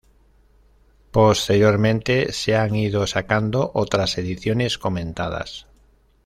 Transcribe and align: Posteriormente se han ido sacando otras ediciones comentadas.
Posteriormente 1.11 2.31
se 2.31 2.55
han 2.55 2.73
ido 2.75 3.05
sacando 3.05 3.69
otras 3.75 4.17
ediciones 4.17 4.79
comentadas. 4.79 5.67